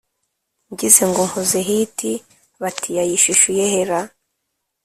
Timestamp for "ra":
3.89-4.01